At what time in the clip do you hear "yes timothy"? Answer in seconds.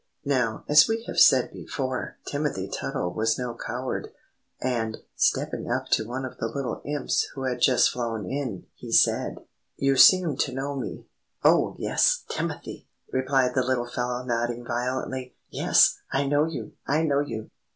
11.77-12.87